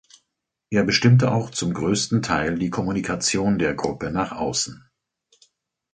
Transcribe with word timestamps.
Er 0.71 0.83
bestimmte 0.83 1.31
auch 1.31 1.51
zum 1.51 1.75
größten 1.75 2.23
Teil 2.23 2.57
die 2.57 2.71
Kommunikation 2.71 3.59
der 3.59 3.75
Gruppe 3.75 4.09
nach 4.09 4.31
außen. 4.31 4.89